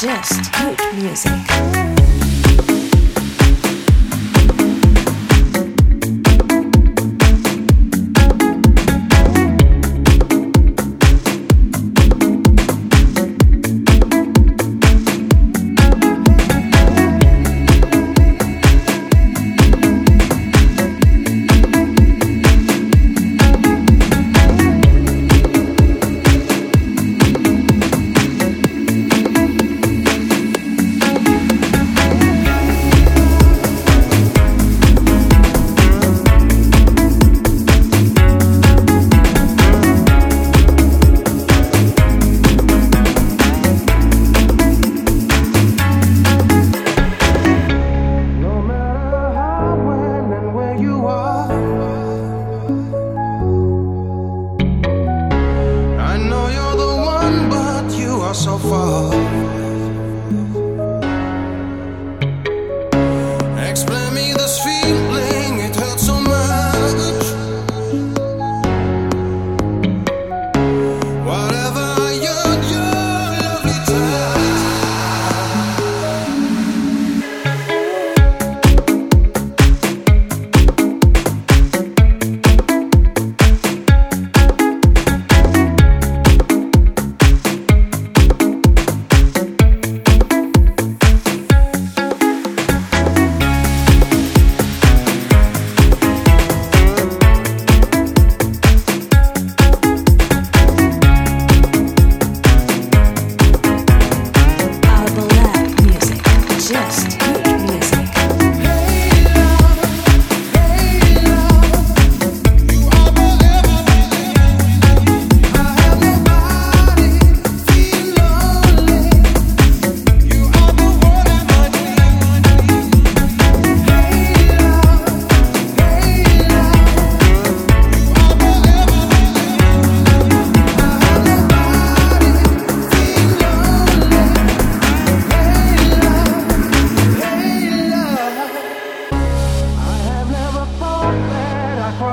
[0.00, 1.97] just good music.